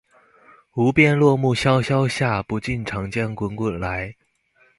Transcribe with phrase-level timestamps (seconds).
[0.73, 4.11] 无边落木萧萧下，不尽长江滚滚来